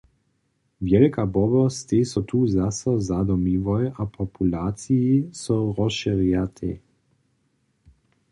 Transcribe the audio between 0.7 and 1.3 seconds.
Wjelk a